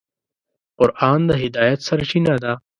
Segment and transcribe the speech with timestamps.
[0.79, 2.53] قرآن د هدایت سرچینه ده.